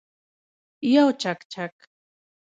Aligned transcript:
یو 0.93 1.07
چکچک 1.21 1.73